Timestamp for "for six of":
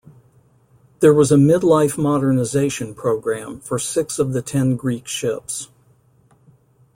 3.59-4.33